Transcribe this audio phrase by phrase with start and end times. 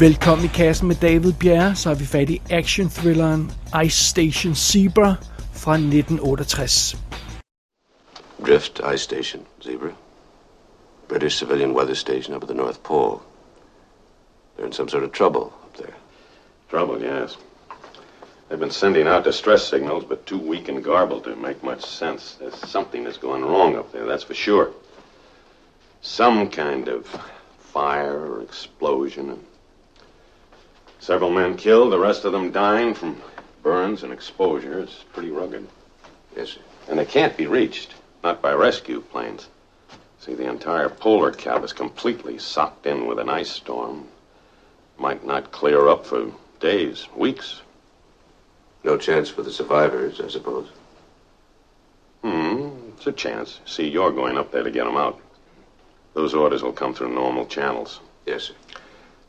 [0.00, 3.52] Velkommen i kassen med David Bjerre, så har vi fat i action-thrilleren
[3.84, 5.14] Ice Station Zebra
[5.52, 6.96] fra 1968.
[8.46, 9.90] Drift Ice Station, Zebra.
[11.08, 13.18] British civilian weather station up at the North Pole.
[14.56, 15.94] They're in some sort of trouble up there.
[16.70, 17.38] Trouble, yes.
[18.48, 22.36] They've been sending out distress signals, but too weak and garbled to make much sense.
[22.40, 24.68] There's something that's going wrong up there, that's for sure.
[26.02, 27.20] Some kind of
[27.58, 29.38] fire or explosion.
[31.06, 33.22] Several men killed, the rest of them dying from
[33.62, 34.80] burns and exposure.
[34.80, 35.68] It's pretty rugged.
[36.36, 36.60] Yes, sir.
[36.88, 39.46] And they can't be reached, not by rescue planes.
[40.18, 44.08] See, the entire polar cap is completely socked in with an ice storm.
[44.98, 47.60] Might not clear up for days, weeks.
[48.82, 50.66] No chance for the survivors, I suppose.
[52.24, 53.60] Hmm, it's a chance.
[53.64, 55.20] See, you're going up there to get them out.
[56.14, 58.00] Those orders will come through normal channels.
[58.26, 58.54] Yes, sir.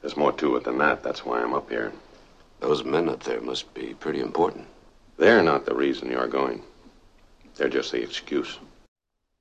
[0.02, 1.04] There's more to it than that.
[1.04, 1.92] That's why I'm up here.
[2.62, 4.66] Those men up there must be pretty important.
[5.20, 6.62] They're not the reason you're going.
[7.58, 8.60] They're just the excuse.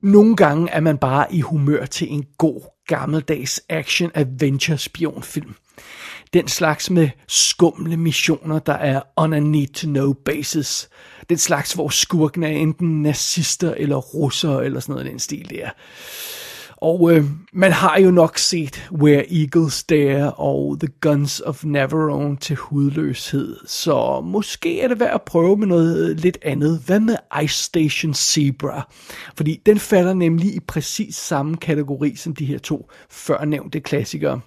[0.01, 5.55] Nogle gange er man bare i humør til en god, gammeldags action-adventure-spionfilm.
[6.33, 10.89] Den slags med skumle missioner, der er on a need-to-know basis.
[11.29, 15.49] Den slags, hvor skurken er enten nazister eller russere eller sådan noget i den stil
[15.49, 15.69] der.
[16.77, 22.37] Og øh, man har jo nok set Where Eagles Dare og The Guns of Navarone
[22.37, 26.81] til hudløshed, så måske er det værd at prøve med noget øh, lidt andet.
[26.85, 28.89] Hvad med Ice Station Zebra?
[29.37, 34.39] Fordi den falder nemlig i præcis samme kategori som de her to førnævnte klassikere.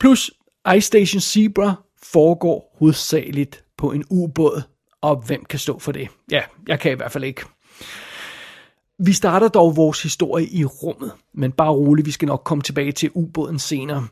[0.00, 0.30] Plus,
[0.76, 4.62] Ice Station Zebra foregår hovedsageligt på en ubåd,
[5.00, 6.08] og hvem kan stå for det?
[6.30, 7.42] Ja, jeg kan i hvert fald ikke.
[8.98, 12.92] Vi starter dog vores historie i rummet, men bare roligt, vi skal nok komme tilbage
[12.92, 14.06] til ubåden senere.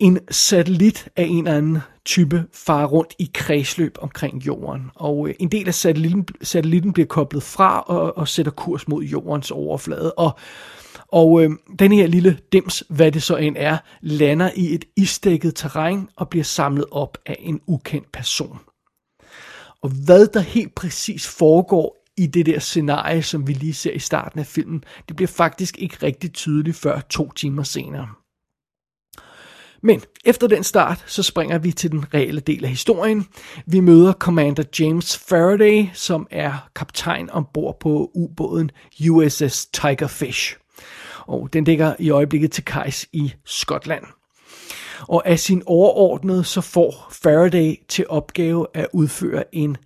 [0.00, 5.34] En satellit af en eller anden type farer rundt i kredsløb omkring jorden, og øh,
[5.38, 10.12] en del af satellitten, satellitten bliver koblet fra og, og sætter kurs mod jordens overflade,
[10.12, 10.38] og
[11.08, 15.54] og øh, den her lille dims, hvad det så end er, lander i et isdækket
[15.54, 18.58] terræn og bliver samlet op af en ukendt person.
[19.82, 23.98] Og hvad der helt præcis foregår i det der scenarie, som vi lige ser i
[23.98, 28.08] starten af filmen, det bliver faktisk ikke rigtig tydeligt før to timer senere.
[29.82, 33.26] Men efter den start, så springer vi til den reelle del af historien.
[33.66, 38.70] Vi møder Commander James Faraday, som er kaptajn ombord på ubåden
[39.10, 40.56] USS Tigerfish.
[41.26, 44.04] Og den ligger i øjeblikket til kajs i Skotland.
[45.08, 49.76] Og af sin overordnede, så får Faraday til opgave at udføre en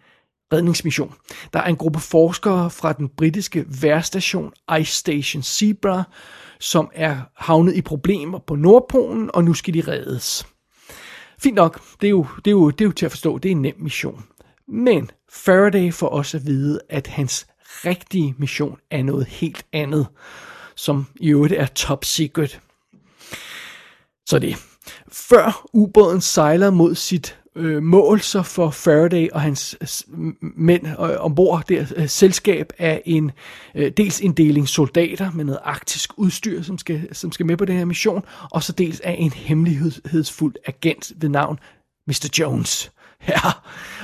[0.52, 1.14] redningsmission.
[1.52, 6.02] Der er en gruppe forskere fra den britiske værstation Ice Station Zebra,
[6.60, 10.46] som er havnet i problemer på Nordpolen, og nu skal de reddes.
[11.38, 13.48] Fint nok, det er jo, det er jo, det er jo til at forstå, det
[13.48, 14.24] er en nem mission.
[14.68, 20.06] Men Faraday får også at vide, at hans rigtige mission er noget helt andet,
[20.76, 22.60] som i øvrigt er top secret.
[24.26, 24.56] Så det.
[25.12, 29.76] Før ubåden sejler mod sit øh, mål, så Faraday og hans
[30.40, 33.30] mænd øh, ombord der øh, selskab af en
[33.74, 37.64] øh, dels en deling soldater med noget arktisk udstyr, som skal, som skal med på
[37.64, 41.58] den her mission, og så dels af en hemmelighedsfuld agent ved navn
[42.06, 42.30] Mr.
[42.38, 42.92] Jones.
[43.28, 43.50] Ja,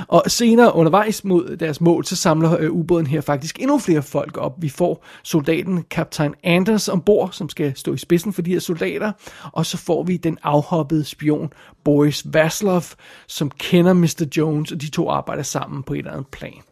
[0.08, 4.36] og senere undervejs mod deres mål, så samler øh, ubåden her faktisk endnu flere folk
[4.36, 4.62] op.
[4.62, 9.12] Vi får soldaten kaptajn Anders ombord, som skal stå i spidsen for de her soldater,
[9.52, 11.52] og så får vi den afhoppede spion
[11.84, 12.82] Boris Vaslov,
[13.26, 14.26] som kender Mr.
[14.36, 16.62] Jones, og de to arbejder sammen på et eller andet plan.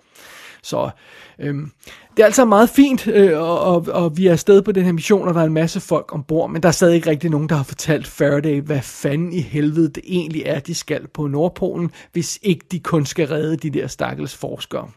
[0.63, 0.91] Så
[1.39, 1.71] øhm,
[2.17, 4.93] det er altså meget fint, øh, og, og, og vi er afsted på den her
[4.93, 7.49] mission, og der er en masse folk ombord, men der er stadig ikke rigtig nogen,
[7.49, 11.91] der har fortalt Faraday, hvad fanden i helvede det egentlig er, de skal på Nordpolen,
[12.13, 14.91] hvis ikke de kun skal redde de der stakkels forskere.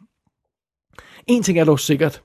[1.27, 2.21] En ting er dog sikkert,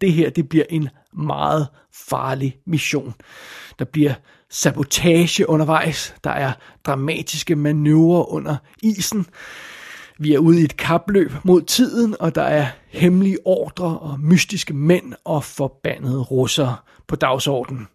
[0.00, 3.14] det her det bliver en meget farlig mission.
[3.78, 4.14] Der bliver
[4.50, 6.52] sabotage undervejs, der er
[6.84, 9.26] dramatiske manøvrer under isen,
[10.20, 14.74] vi er ude i et kapløb mod tiden, og der er hemmelige ordre og mystiske
[14.74, 16.76] mænd og forbandede russere
[17.08, 17.88] på dagsordenen.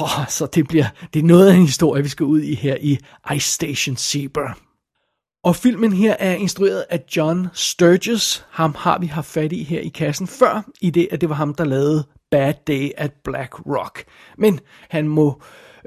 [0.00, 2.76] Oh, så det bliver det er noget af en historie, vi skal ud i her
[2.80, 2.98] i
[3.34, 4.54] Ice Station Zebra.
[5.44, 8.46] Og filmen her er instrueret af John Sturges.
[8.50, 11.34] Ham har vi haft fat i her i kassen før, i det at det var
[11.34, 14.04] ham, der lavede Bad Day at Black Rock.
[14.38, 14.60] Men
[14.90, 15.42] han må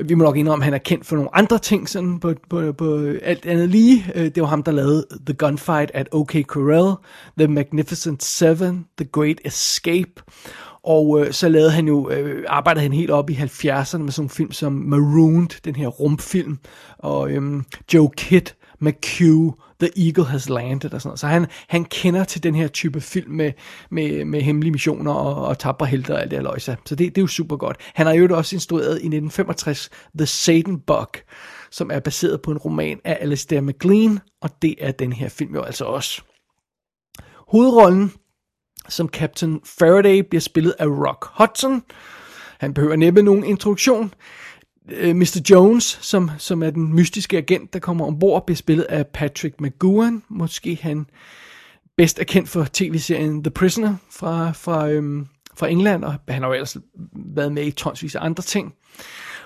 [0.06, 2.74] vi må nok indrømme, at han er kendt for nogle andre ting, sådan på, på,
[2.74, 4.06] på alt andet lige.
[4.16, 6.96] Øh, det var ham, der lavede The Gunfight at OK Corral,
[7.38, 10.12] The Magnificent Seven, The Great Escape,
[10.84, 14.26] Og øh, så lavede han jo, øh, arbejdede han helt op i 70'erne med sådan
[14.26, 16.58] en film som Marooned, den her rumfilm,
[16.98, 17.64] og øh,
[17.94, 18.48] Joe Kidd,
[18.80, 21.20] McHugh, The Eagle Has Landed og sådan noget.
[21.20, 23.52] Så han, han kender til den her type film med,
[23.92, 26.78] med, med hemmelige missioner og, og tabre helter og alt det her løjse.
[26.86, 27.78] Så det, det er jo super godt.
[27.94, 31.08] Han har jo også instrueret i 1965 The Satan Bug,
[31.72, 35.56] som er baseret på en roman af Alistair MacLean, og det er den her film
[35.56, 36.22] jo altså også.
[37.48, 38.12] Hovedrollen
[38.90, 41.84] som Captain Faraday bliver spillet af Rock Hudson.
[42.60, 44.14] Han behøver næppe nogen introduktion.
[44.92, 45.42] Øh, Mr.
[45.50, 50.24] Jones, som, som er den mystiske agent, der kommer ombord, bliver spillet af Patrick McGowan.
[50.30, 51.06] Måske han
[51.98, 56.50] bedst er kendt for tv-serien The Prisoner fra, fra, øhm, fra England, og han har
[56.50, 56.78] jo ellers
[57.14, 58.74] været med i tonsvis af andre ting.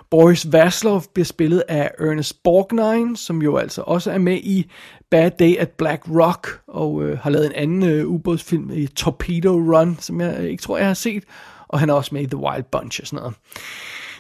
[0.10, 4.72] Boris Vaslov bliver spillet af Ernest Borgnine, som jo altså også er med i
[5.12, 9.50] Bad Day at Black Rock, og øh, har lavet en anden øh, ubådsfilm i Torpedo
[9.50, 11.24] Run, som jeg ikke tror, jeg har set,
[11.68, 13.36] og han er også med i The Wild Bunch og sådan noget.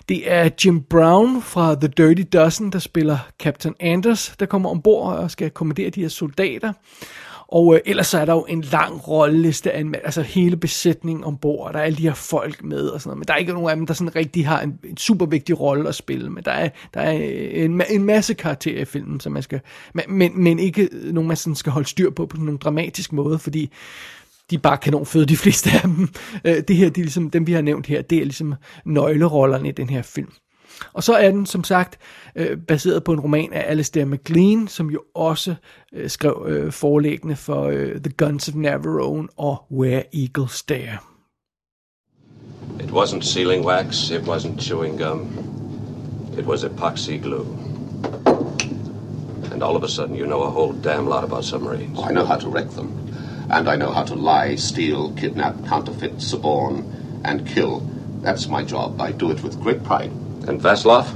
[0.09, 5.17] Det er Jim Brown fra The Dirty Dozen, der spiller Captain Anders, der kommer ombord
[5.17, 6.73] og skal kommandere de her soldater.
[7.47, 11.67] Og øh, ellers så er der jo en lang rolleliste af altså hele besætningen ombord,
[11.67, 13.53] og der er alle de her folk med og sådan noget, men der er ikke
[13.53, 16.43] nogen af dem, der sådan rigtig har en, en super vigtig rolle at spille, men
[16.43, 19.59] der er, der er øh, en, en masse karakterer i filmen, som man skal,
[20.07, 23.39] men, men ikke nogen, man sådan skal holde styr på på sådan en dramatisk måde,
[23.39, 23.71] fordi
[24.53, 26.09] de er bare kanonføde, de fleste af dem.
[26.45, 28.55] Øh, det her, det er ligesom, dem vi har nævnt her, det er ligesom
[28.85, 30.31] nøglerollerne i den her film.
[30.93, 31.97] Og så er den som sagt
[32.35, 35.55] øh, baseret på en roman af Alistair MacLean, som jo også
[35.93, 40.97] øh, skrev øh, forlæggende for øh, The Guns of Navarone og Where Eagles Dare.
[42.79, 45.27] It wasn't sealing wax, it wasn't chewing gum.
[46.37, 47.45] It was epoxy glue.
[49.53, 51.99] And all of a sudden you know a whole damn lot about submarines.
[52.09, 53.02] I know how to wreck them.
[53.49, 57.81] And I know how to lie, steal, kidnap, counterfeit, suborn, and kill.
[58.21, 59.01] That's my job.
[59.01, 60.11] I do it with great pride.
[60.47, 61.07] And Vaslov?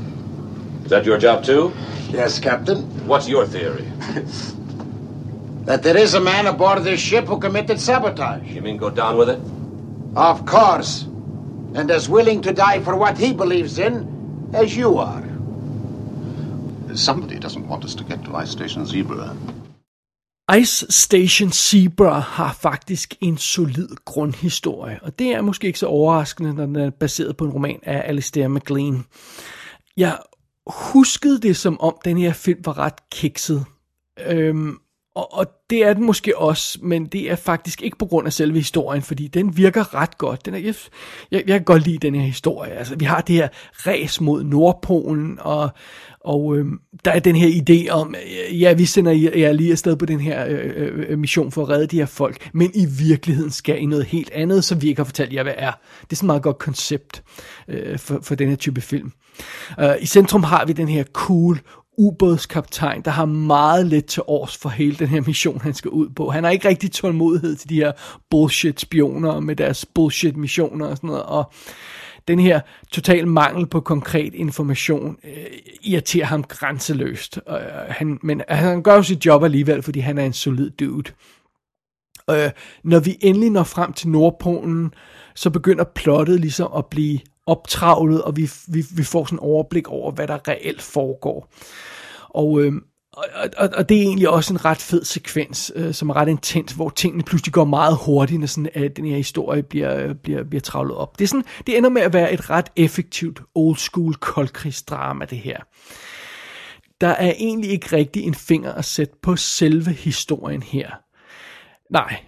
[0.83, 1.74] Is that your job too?
[2.09, 2.83] Yes, Captain.
[3.07, 3.85] What's your theory?
[5.65, 8.47] that there is a man aboard this ship who committed sabotage.
[8.50, 9.39] You mean go down with it?
[10.15, 11.03] Of course.
[11.75, 15.23] And as willing to die for what he believes in as you are.
[16.95, 19.35] Somebody doesn't want us to get to Ice Station Zebra.
[20.55, 26.53] Ice Station Zebra har faktisk en solid grundhistorie, og det er måske ikke så overraskende,
[26.53, 29.05] når den er baseret på en roman af Alistair MacLean.
[29.97, 30.17] Jeg
[30.67, 33.65] huskede det som om, den her film var ret kikset.
[34.27, 34.77] Øhm,
[35.15, 38.33] og, og det er den måske også, men det er faktisk ikke på grund af
[38.33, 40.45] selve historien, fordi den virker ret godt.
[40.45, 40.75] Den er, jeg,
[41.31, 42.71] jeg, jeg kan godt lide den her historie.
[42.71, 45.69] Altså, vi har det her ræs mod Nordpolen, og,
[46.27, 46.65] og øh,
[47.06, 50.19] der er den her idé om, øh, ja, vi sender jer lige afsted på den
[50.19, 53.81] her øh, øh, øh, mission for at redde de her folk, men i virkeligheden skal
[53.81, 55.71] I noget helt andet, som vi ikke har fortalt jer, hvad er.
[56.01, 57.24] Det er sådan et meget godt koncept
[57.68, 59.12] øh, for, for den her type film.
[59.79, 61.59] Øh, I centrum har vi den her cool,
[61.97, 66.09] ubådskaptajn, der har meget let til års for hele den her mission, han skal ud
[66.09, 66.30] på.
[66.30, 67.91] Han har ikke rigtig tålmodighed til de her
[68.30, 71.51] bullshit-spioner med deres bullshit-missioner og sådan noget, og
[72.27, 72.59] den her
[72.91, 75.45] total mangel på konkret information øh,
[75.83, 77.39] irriterer ham grænseløst.
[77.50, 77.56] Øh,
[77.89, 81.12] han, men han gør jo sit job alligevel, fordi han er en solid dude.
[82.29, 82.50] Øh,
[82.83, 84.94] når vi endelig når frem til Nordpolen,
[85.35, 89.87] så begynder plottet ligesom at blive optravlet, og vi, vi, vi får sådan en overblik
[89.87, 91.49] over, hvad der reelt foregår.
[92.30, 92.73] Og, øh,
[93.18, 96.28] og, og, og det er egentlig også en ret fed sekvens, øh, som er ret
[96.28, 100.16] intens, hvor tingene pludselig går meget hurtigt, når sådan, at den her historie bliver, øh,
[100.16, 101.19] bliver, bliver travlet op.
[101.19, 105.38] Det, er sådan, det ender med at være et ret effektivt old school koldkrigsdrama, det
[105.38, 105.57] her.
[107.02, 110.90] Der er egentlig ikke rigtig en finger at sætte på selve historien her.
[111.92, 112.19] Nej,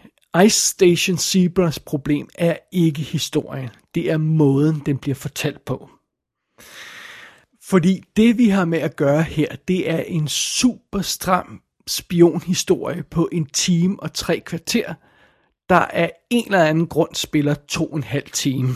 [0.45, 3.69] Ice Station Zebras problem er ikke historien.
[3.95, 5.89] Det er måden, den bliver fortalt på.
[7.69, 13.29] Fordi det vi har med at gøre her, det er en super stram spionhistorie på
[13.31, 14.93] en time og tre kvarter,
[15.69, 18.75] der af en eller anden grund spiller to og en halv time.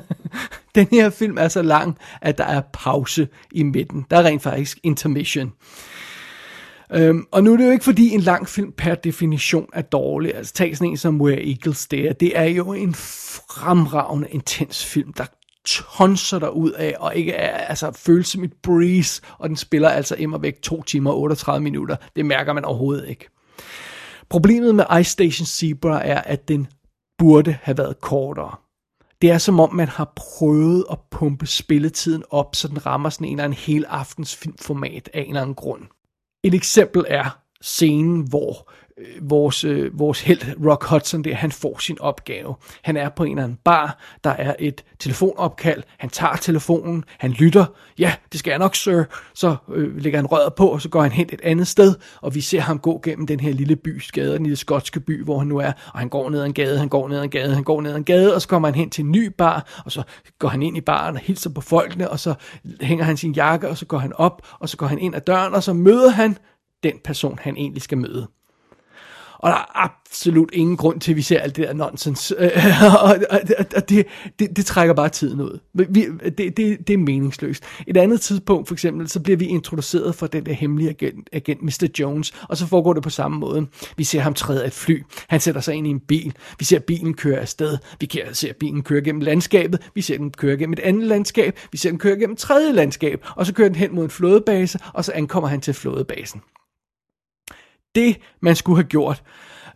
[0.74, 4.06] Den her film er så lang, at der er pause i midten.
[4.10, 5.52] Der er rent faktisk intermission.
[6.92, 10.34] Øhm, og nu er det jo ikke fordi en lang film per definition er dårlig.
[10.34, 12.12] Altså tag sådan en som Where Eagles Dare.
[12.12, 15.24] Det er jo en fremragende, intens film, der
[15.66, 19.88] tonser der ud af, og ikke er, altså, føles som et breeze, og den spiller
[19.88, 21.96] altså immer væk 2 timer og 38 minutter.
[22.16, 23.28] Det mærker man overhovedet ikke.
[24.28, 26.66] Problemet med Ice Station Zebra er, at den
[27.18, 28.56] burde have været kortere.
[29.22, 33.26] Det er som om, man har prøvet at pumpe spilletiden op, så den rammer sådan
[33.26, 35.82] en eller anden hel aftens filmformat af en eller anden grund.
[36.44, 38.70] Et eksempel er scenen, hvor
[39.00, 42.54] Øh, vores, øh, vores held, Rock Hudson, der, han får sin opgave.
[42.82, 47.30] Han er på en eller anden bar, der er et telefonopkald, han tager telefonen, han
[47.30, 47.64] lytter,
[47.98, 49.04] ja, det skal jeg nok, sir.
[49.34, 52.34] Så øh, lægger han røret på, og så går han hen et andet sted, og
[52.34, 55.38] vi ser ham gå gennem den her lille by, skade, den lille skotske by, hvor
[55.38, 57.30] han nu er, og han går ned ad en gade, han går ned ad en
[57.30, 59.32] gade, han går ned ad en gade, og så kommer han hen til en ny
[59.38, 60.02] bar, og så
[60.38, 62.34] går han ind i baren og hilser på folkene, og så
[62.80, 65.20] hænger han sin jakke, og så går han op, og så går han ind ad
[65.20, 66.38] døren, og så møder han
[66.82, 68.26] den person, han egentlig skal møde.
[69.38, 72.34] Og der er absolut ingen grund til, at vi ser alt det der nonsens.
[72.38, 72.50] Øh,
[73.02, 73.40] og, og,
[73.76, 74.06] og det,
[74.38, 75.58] det, det trækker bare tiden ud.
[75.74, 76.06] Vi,
[76.38, 77.64] det, det, det er meningsløst.
[77.86, 81.62] Et andet tidspunkt, for eksempel, så bliver vi introduceret for den der hemmelige agent, agent
[81.62, 81.88] Mr.
[81.98, 83.66] Jones, og så foregår det på samme måde.
[83.96, 85.02] Vi ser ham træde af et fly.
[85.28, 86.34] Han sætter sig ind i en bil.
[86.58, 87.78] Vi ser bilen køre afsted.
[88.00, 89.90] Vi ser bilen køre gennem landskabet.
[89.94, 91.58] Vi ser den køre gennem et andet landskab.
[91.72, 93.24] Vi ser den køre gennem et tredje landskab.
[93.36, 96.40] Og så kører den hen mod en flådebase, og så ankommer han til flådebasen
[97.96, 99.22] det, man skulle have gjort,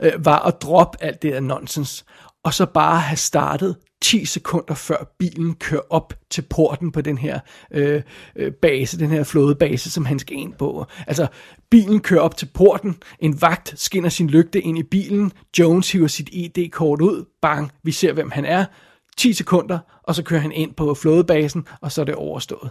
[0.02, 2.04] øh, var at droppe alt det der nonsens,
[2.44, 7.18] og så bare have startet 10 sekunder før bilen kører op til porten på den
[7.18, 8.02] her øh,
[8.36, 10.86] øh base, den her flådebase, som han skal ind på.
[11.06, 11.26] Altså,
[11.70, 16.06] bilen kører op til porten, en vagt skinner sin lygte ind i bilen, Jones hiver
[16.06, 18.64] sit ID-kort ud, bang, vi ser hvem han er,
[19.16, 22.70] 10 sekunder, og så kører han ind på flådebasen, og så er det overstået.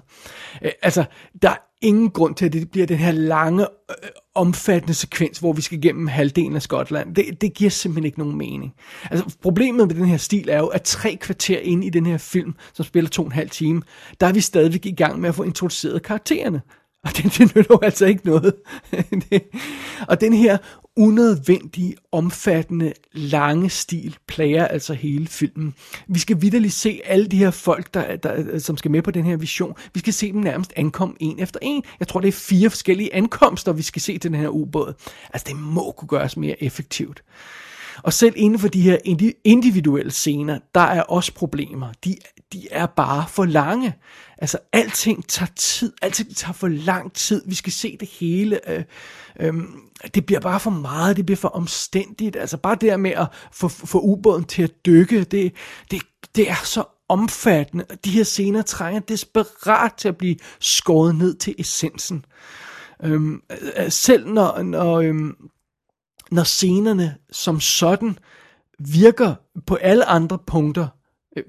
[0.62, 1.06] Øh, altså,
[1.42, 5.54] der er ingen grund til, at det bliver den her lange, øh, omfattende sekvens, hvor
[5.54, 7.16] vi skal gennem halvdelen af Skotland.
[7.16, 8.74] Det, det giver simpelthen ikke nogen mening.
[9.12, 12.18] Altså, problemet med den her stil er jo, at tre kvarter ind i den her
[12.18, 13.82] film, som spiller to og en halv time,
[14.22, 16.62] der er vi stadigvæk i gang med at få introduceret karaktererne.
[17.04, 18.54] Og det, det nytter jo altså ikke noget.
[19.30, 19.44] det.
[20.08, 20.58] og den her
[21.00, 25.74] unødvendige, omfattende, lange stil plager altså hele filmen.
[26.08, 29.26] Vi skal vidderligt se alle de her folk, der, der, som skal med på den
[29.26, 29.74] her vision.
[29.94, 31.84] Vi skal se dem nærmest ankomme en efter en.
[32.00, 34.94] Jeg tror, det er fire forskellige ankomster, vi skal se til den her ubåd.
[35.34, 37.24] Altså, det må kunne gøres mere effektivt.
[38.04, 38.98] Og selv inden for de her
[39.44, 41.88] individuelle scener, der er også problemer.
[42.06, 42.16] De,
[42.54, 43.96] de er bare for lange.
[44.38, 45.94] Altså, alting tager tid.
[46.02, 47.42] Alting tager for lang tid.
[47.46, 48.70] Vi skal se det hele.
[48.72, 48.84] Øh,
[49.40, 49.54] øh,
[50.14, 51.18] det bliver bare for meget.
[51.18, 52.36] Det bliver for omstændigt.
[52.36, 55.54] Altså, bare det med at få, få ubåden til at dykke, det,
[55.92, 56.02] det,
[56.36, 57.86] det er så omfattende.
[58.06, 62.26] De her scener trænger desperat til at blive skåret ned til essensen.
[63.04, 63.42] Øhm,
[63.78, 65.36] øh, selv når, når, øhm,
[66.32, 68.18] når scenerne som sådan
[68.80, 70.88] virker på alle andre punkter,
[71.40, 71.44] Øh,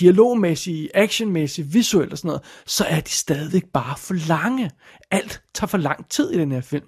[0.00, 4.70] dialogmæssige, actionmæssige, visuelt og sådan noget, så er de stadigvæk bare for lange.
[5.10, 6.84] Alt tager for lang tid i den her film.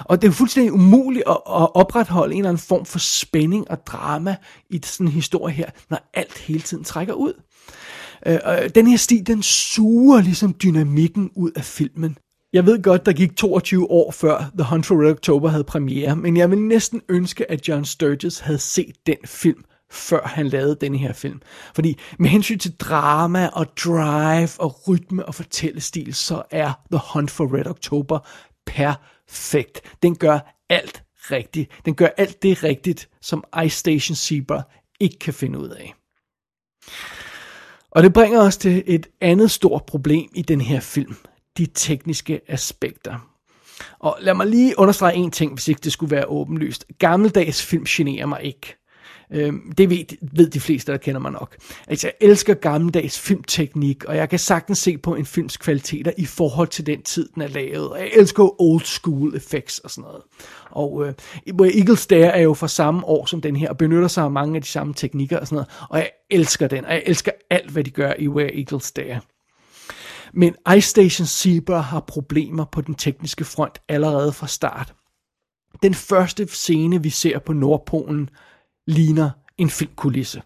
[0.00, 3.86] Og det er fuldstændig umuligt at, at opretholde en eller anden form for spænding og
[3.86, 4.36] drama
[4.70, 7.32] i sådan en historie her, når alt hele tiden trækker ud.
[8.26, 12.18] Øh, den her stil, den suger ligesom dynamikken ud af filmen.
[12.52, 16.16] Jeg ved godt, der gik 22 år før The Hunt for Red October havde premiere,
[16.16, 20.76] men jeg vil næsten ønske, at John Sturges havde set den film, før han lavede
[20.80, 21.40] denne her film.
[21.74, 27.30] Fordi med hensyn til drama og drive og rytme og fortællestil, så er The Hunt
[27.30, 28.18] for Red October
[28.66, 29.80] perfekt.
[30.02, 31.70] Den gør alt rigtigt.
[31.84, 34.62] Den gør alt det rigtigt, som Ice Station Zebra
[35.00, 35.94] ikke kan finde ud af.
[37.90, 41.16] Og det bringer os til et andet stort problem i den her film
[41.58, 43.30] de tekniske aspekter.
[43.98, 46.84] Og lad mig lige understrege en ting, hvis ikke det skulle være åbenlyst.
[46.98, 48.79] Gammeldags film generer mig ikke.
[49.32, 51.56] Øh, det ved, ved de fleste, der kender mig nok.
[51.86, 56.26] Altså, jeg elsker gammeldags filmteknik, og jeg kan sagtens se på en films kvaliteter i
[56.26, 57.90] forhold til den tid, den er lavet.
[57.90, 60.22] Og jeg elsker old school effects og sådan noget.
[60.70, 61.14] Og øh,
[61.76, 64.56] Eagles Dare er jo fra samme år som den her, og benytter sig af mange
[64.56, 65.68] af de samme teknikker og sådan noget.
[65.90, 69.20] Og jeg elsker den, og jeg elsker alt, hvad de gør i Where Eagles Dare.
[70.32, 74.94] Men Ice Station Zebra har problemer på den tekniske front allerede fra start.
[75.82, 78.30] Den første scene, vi ser på Nordpolen,
[78.90, 80.42] ligner en filmkulisse.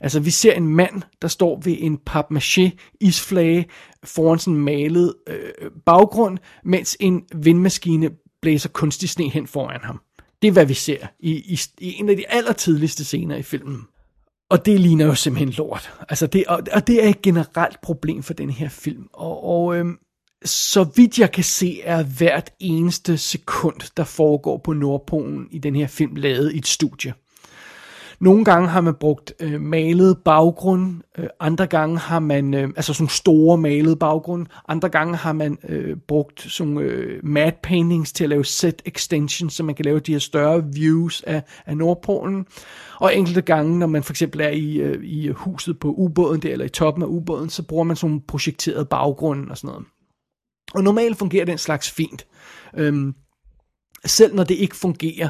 [0.00, 2.70] Altså, vi ser en mand, der står ved en papmaché
[3.00, 3.66] isflage
[4.04, 8.10] foran sådan en malet øh, baggrund, mens en vindmaskine
[8.42, 10.00] blæser kunstig sne hen foran ham.
[10.42, 13.82] Det er, hvad vi ser i, i, i en af de allertidligste scener i filmen.
[14.50, 15.92] Og det ligner jo simpelthen lort.
[16.08, 19.08] Altså det, og, og det er et generelt problem for den her film.
[19.12, 19.98] Og, og øhm,
[20.44, 25.76] så vidt jeg kan se, er hvert eneste sekund, der foregår på Nordpolen i den
[25.76, 27.14] her film, lavet i et studie.
[28.20, 32.94] Nogle gange har man brugt øh, malet baggrund, øh, andre gange har man, øh, altså
[32.94, 38.24] sådan store malede baggrund, andre gange har man øh, brugt sådan øh, matte paintings til
[38.24, 42.46] at lave set extensions, så man kan lave de her større views af, af Nordpolen.
[43.00, 46.52] Og enkelte gange, når man for eksempel er i, øh, i huset på ubåden der,
[46.52, 49.86] eller i toppen af ubåden, så bruger man sådan projekteret baggrund og sådan noget.
[50.74, 52.26] Og normalt fungerer den slags fint.
[52.76, 53.14] Øhm,
[54.04, 55.28] selv når det ikke fungerer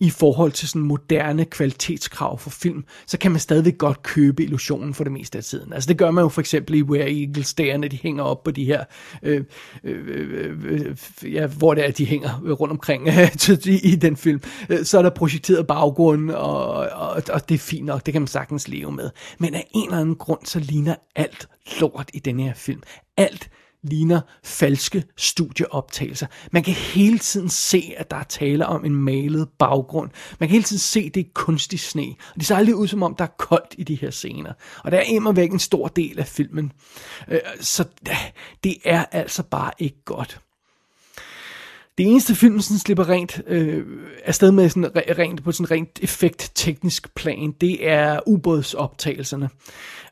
[0.00, 4.94] i forhold til sådan moderne kvalitetskrav for film, så kan man stadigvæk godt købe illusionen
[4.94, 5.72] for det meste af tiden.
[5.72, 8.44] Altså det gør man jo for eksempel i Where Eagles der, når de hænger op
[8.44, 8.84] på de her,
[9.22, 9.44] øh,
[9.84, 10.96] øh, øh,
[11.34, 14.40] ja, hvor det er, de hænger rundt omkring øh, i den film.
[14.82, 18.28] Så er der projekteret baggrund, og, og, og det er fint nok, det kan man
[18.28, 19.10] sagtens leve med.
[19.38, 21.48] Men af en eller anden grund, så ligner alt
[21.80, 22.82] lort i den her film.
[23.16, 23.50] Alt
[23.82, 26.26] ligner falske studieoptagelser.
[26.52, 30.10] Man kan hele tiden se, at der er tale om en malet baggrund.
[30.40, 32.14] Man kan hele tiden se, at det er kunstig sne.
[32.34, 34.52] Og det ser aldrig ud, som om der er koldt i de her scener.
[34.84, 36.72] Og der er immer væk en stor del af filmen.
[37.28, 37.84] Øh, så
[38.64, 40.40] det er altså bare ikke godt.
[41.98, 43.86] Det eneste film, sådan slipper rent øh,
[44.24, 49.48] afsted med sådan, rent, på sådan rent effekt-teknisk plan, det er ubådsoptagelserne.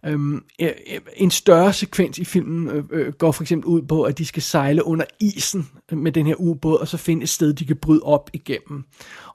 [0.07, 4.03] Øhm, øh, øh, en større sekvens i filmen øh, øh, går for eksempel ud på,
[4.03, 7.53] at de skal sejle under isen med den her ubåd, og så finde et sted,
[7.53, 8.85] de kan bryde op igennem.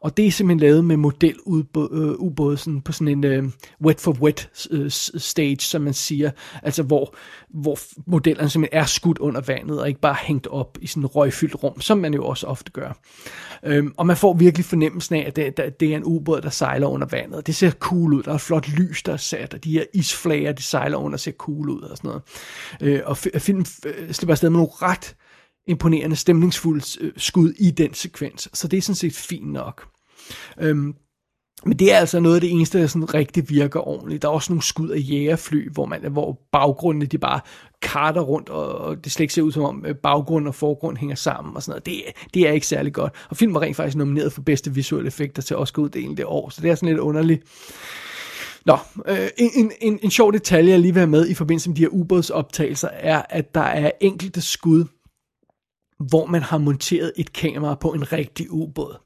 [0.01, 3.43] Og det er simpelthen lavet med modelubåd øh, sådan på sådan en øh,
[3.81, 6.31] wet for wet øh, stage, som man siger,
[6.63, 7.15] altså hvor,
[7.49, 11.07] hvor modellerne simpelthen er skudt under vandet, og ikke bare hængt op i sådan en
[11.07, 12.97] røgfyldt rum, som man jo også ofte gør.
[13.63, 16.87] Øhm, og man får virkelig fornemmelsen af, at det, det er en ubåd, der sejler
[16.87, 17.47] under vandet.
[17.47, 20.51] Det ser cool ud, der er flot lys, der er sat, og de her isflager,
[20.51, 22.23] de sejler under, ser cool ud og sådan noget.
[22.81, 25.15] Øh, og filmen øh, slipper afsted med nogle ret
[25.67, 28.49] imponerende, stemningsfuldt øh, skud i den sekvens.
[28.53, 29.87] Så det er sådan set fint nok.
[30.59, 30.95] Øhm,
[31.65, 34.21] men det er altså noget af det eneste, der sådan rigtig virker ordentligt.
[34.21, 37.39] Der er også nogle skud af jægerfly, hvor, man, hvor baggrundene de bare
[37.81, 40.97] karter rundt, og, og det slet ikke ser ud som om øh, baggrund og forgrund
[40.97, 41.85] hænger sammen og sådan noget.
[41.85, 43.13] Det, det er ikke særlig godt.
[43.29, 46.61] Og filmen var rent faktisk nomineret for bedste visuelle effekter til Oscar-uddelingen det år, så
[46.61, 47.43] det er sådan lidt underligt.
[48.65, 48.77] Nå,
[49.07, 51.81] øh, en, en, en sjov detalje, jeg lige vil have med i forbindelse med de
[51.81, 54.85] her ubådsoptagelser, er, at der er enkelte skud,
[56.09, 58.97] hvor man har monteret et kamera på en rigtig ubåd.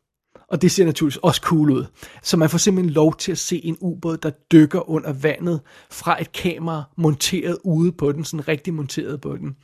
[0.48, 1.86] Og det ser naturligvis også cool ud.
[2.24, 6.22] Så man får simpelthen lov til at se en ubåd, der dykker under vandet fra
[6.22, 9.56] et kamera monteret ude på den, sådan rigtig monteret på den.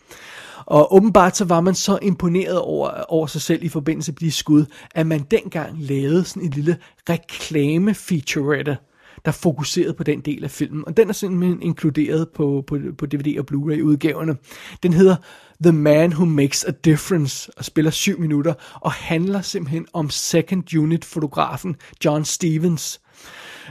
[0.65, 4.32] Og åbenbart så var man så imponeret over, over sig selv i forbindelse med de
[4.32, 6.77] skud, at man dengang lavede sådan en lille
[7.10, 8.77] reklame featurette
[9.25, 10.84] der fokuserede på den del af filmen.
[10.88, 14.38] Og den er simpelthen inkluderet på, på, på DVD og Blu-ray udgaverne.
[14.84, 15.15] Den hedder
[15.63, 20.75] The Man Who Makes a Difference og spiller syv minutter og handler simpelthen om second
[20.77, 23.01] unit fotografen John Stevens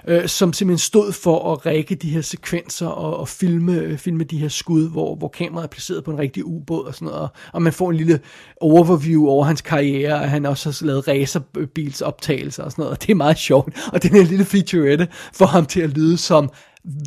[0.08, 4.24] øh, som simpelthen stod for at række de her sekvenser og, og filme, øh, filme
[4.24, 7.28] de her skud, hvor, hvor kameraet er placeret på en rigtig ubåd og sådan noget.
[7.52, 8.20] Og man får en lille
[8.60, 12.92] overview over hans karriere, og han også har lavet racerbilsoptagelser og sådan noget.
[12.92, 13.90] Og det er meget sjovt.
[13.92, 16.50] Og den her lille featurette får ham til at lyde som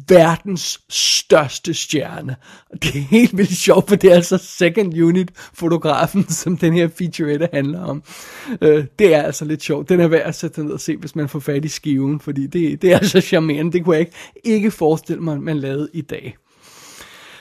[0.07, 2.36] verdens største stjerne.
[2.73, 6.89] Det er helt vildt sjovt, for det er altså second unit fotografen, som den her
[6.97, 8.03] featurette handler om.
[8.51, 9.89] Uh, det er altså lidt sjovt.
[9.89, 12.47] Den er værd at sætte ned og se, hvis man får fat i skiven, fordi
[12.47, 13.71] det, det er altså charmerende.
[13.71, 16.38] Det kunne jeg ikke, ikke forestille mig, man lavede i dag.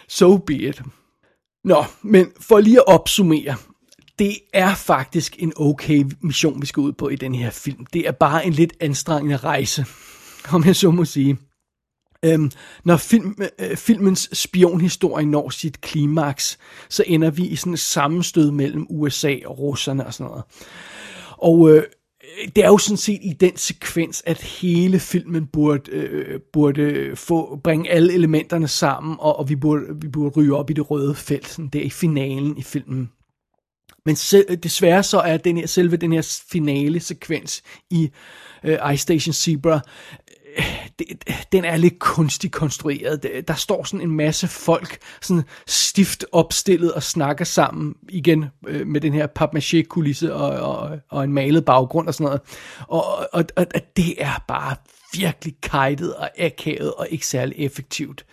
[0.09, 0.83] So be it.
[1.64, 3.57] Nå, men for lige at opsummere,
[4.18, 7.87] det er faktisk en okay mission, vi skal ud på i den her film.
[7.92, 9.85] Det er bare en lidt anstrengende rejse,
[10.53, 11.37] om jeg så må sige.
[12.25, 12.51] Øhm,
[12.85, 16.59] når film, øh, filmens spionhistorie når sit klimaks,
[16.89, 20.45] så ender vi i sådan et sammenstød mellem USA og russerne og sådan noget.
[21.39, 21.83] Og øh,
[22.57, 27.57] det er jo sådan set i den sekvens, at hele filmen burde, øh, burde få,
[27.65, 31.15] bringe alle elementerne sammen, og, og vi, burde, vi burde ryge op i det røde
[31.15, 33.11] felt, sådan der i finalen i filmen.
[34.07, 38.11] Men selv, øh, desværre så er den her, selve den her finale sekvens i
[38.65, 39.81] øh, Ice Station Zebra
[40.99, 41.07] det,
[41.53, 43.45] den er lidt kunstigt konstrueret.
[43.49, 49.01] Der står sådan en masse folk, sådan stift opstillet og snakker sammen, igen øh, med
[49.01, 52.41] den her papmaché-kulisse og, og, og en malet baggrund og sådan noget.
[52.88, 54.77] Og, og, og, og det er bare
[55.15, 58.25] virkelig kajtet og akavet og ikke særlig effektivt.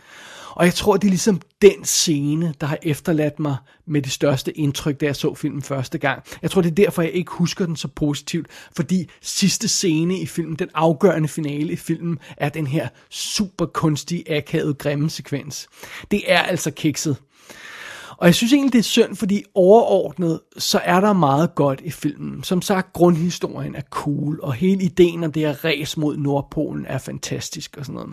[0.55, 3.55] Og jeg tror, det er ligesom den scene, der har efterladt mig
[3.87, 6.23] med det største indtryk, da jeg så filmen første gang.
[6.41, 10.25] Jeg tror, det er derfor, jeg ikke husker den så positivt, fordi sidste scene i
[10.25, 15.67] filmen, den afgørende finale i filmen, er den her super kunstige, akavede, grimme sekvens.
[16.11, 17.17] Det er altså kikset.
[18.17, 21.91] Og jeg synes egentlig, det er synd, fordi overordnet, så er der meget godt i
[21.91, 22.43] filmen.
[22.43, 26.97] Som sagt, grundhistorien er cool, og hele ideen om det her race mod Nordpolen er
[26.97, 28.09] fantastisk og sådan noget.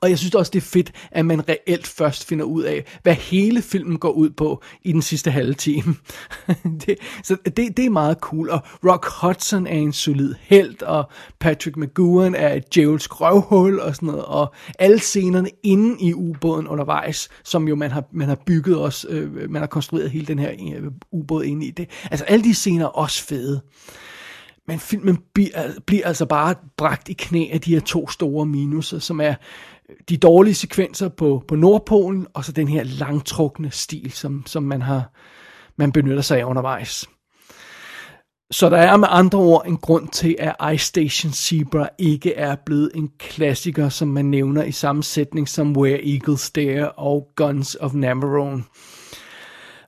[0.00, 3.14] Og jeg synes også, det er fedt, at man reelt først finder ud af, hvad
[3.14, 5.94] hele filmen går ud på i den sidste halve time.
[6.86, 8.50] det, så det, det er meget cool.
[8.50, 13.94] Og Rock Hudson er en solid held, og Patrick McGowan er et djævelsk røvhul og
[13.94, 14.24] sådan noget.
[14.24, 19.08] Og alle scenerne inde i ubåden undervejs, som jo man har, man har bygget også,
[19.08, 21.90] øh, man har konstrueret hele den her øh, ubåd ind i det.
[22.10, 23.60] Altså alle de scener er også fede
[24.68, 28.98] men filmen bliver, bliver altså bare bragt i knæ af de her to store minuser,
[28.98, 29.34] som er
[29.88, 34.62] øh, de dårlige sekvenser på, på Nordpolen, og så den her langtrukne stil, som, som
[34.62, 35.10] man har
[35.78, 37.06] man benytter sig af undervejs.
[38.50, 42.56] Så der er med andre ord en grund til, at Ice Station Zebra ikke er
[42.66, 47.76] blevet en klassiker, som man nævner i samme sætning som Where Eagles Dare og Guns
[47.80, 48.64] of Navarone.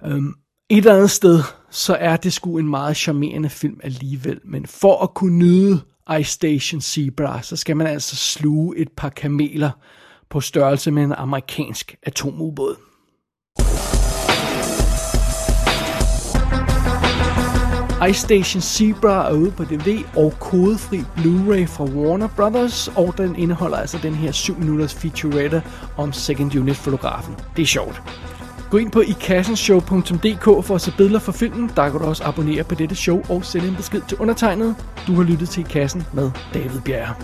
[0.05, 0.35] Um, øhm,
[0.71, 5.03] et eller andet sted, så er det sgu en meget charmerende film alligevel, men for
[5.03, 5.81] at kunne nyde
[6.21, 9.71] Ice Station Zebra, så skal man altså sluge et par kameler
[10.31, 12.77] på størrelse med en amerikansk atomubåd.
[18.11, 23.37] Ice Station Zebra er ude på DVD og kodefri Blu-ray fra Warner Brothers, og den
[23.37, 25.63] indeholder altså den her 7 minutters featurette
[25.97, 27.35] om Second Unit fotografen.
[27.57, 28.03] Det er sjovt.
[28.71, 31.71] Gå ind på ikassenshow.dk for at se billeder for filmen.
[31.77, 34.77] Der kan du også abonnere på dette show og sende en besked til undertegnet.
[35.07, 37.15] Du har lyttet til I Kassen med David Bjerre.